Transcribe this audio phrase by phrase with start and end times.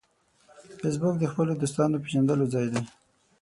[0.79, 2.81] فېسبوک د خپلو دوستانو پېژندلو ځای دی